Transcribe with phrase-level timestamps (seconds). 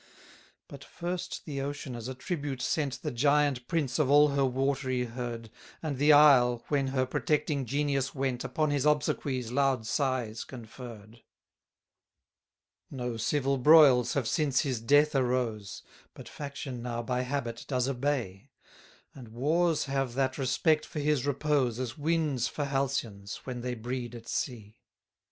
[0.67, 4.43] 35 But first the ocean as a tribute sent The giant prince of all her
[4.43, 5.51] watery herd;
[5.83, 11.17] And the Isle, when her protecting genius went, Upon his obsequies loud sighs conferr'd.
[12.89, 15.83] 36 No civil broils have since his death arose,
[16.15, 18.49] But faction now by habit does obey;
[19.13, 24.15] And wars have that respect for his repose, As winds for halcyons, when they breed
[24.15, 24.79] at sea.